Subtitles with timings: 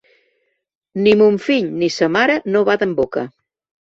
[1.07, 3.29] Ni mon fill ni sa mare no baden boca.